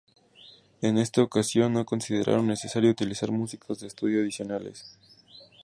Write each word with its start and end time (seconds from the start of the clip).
En 0.81 0.97
esta 0.97 1.21
ocasión, 1.21 1.73
no 1.73 1.85
consideraron 1.85 2.47
necesario 2.47 2.89
utilizar 2.89 3.29
músicos 3.29 3.79
de 3.81 3.85
estudio 3.87 4.21
adicionales. 4.21 4.97